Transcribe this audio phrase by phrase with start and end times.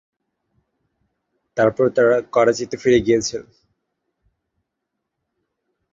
[1.57, 3.45] তারপর তাঁরা করাচিতে ফিরে গিয়েছিলেন।